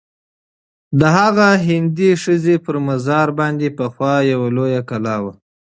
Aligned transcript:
د 0.99 1.01
هغه 1.17 1.47
هندۍ 1.67 2.11
ښځي 2.23 2.55
پر 2.65 2.75
مزار 2.87 3.27
باندي 3.39 3.69
پخوا 3.77 4.13
یوه 4.31 4.47
لویه 4.55 4.81
کلا 4.89 5.17
وه. 5.23 5.31